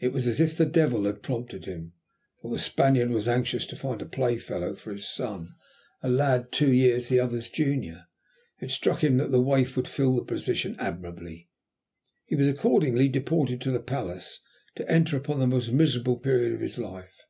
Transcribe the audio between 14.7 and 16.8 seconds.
to enter upon the most miserable period of his